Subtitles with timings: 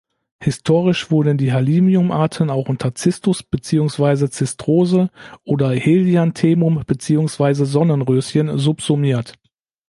[0.41, 5.11] Historisch wurden die Halimiumarten auch unter "Cistus" beziehungsweise Zistrose
[5.43, 9.33] oder "Helianthemum" beziehungsweise Sonnenröschen subsumiert.